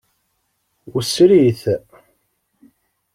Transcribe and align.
Wessrit. 0.93 1.61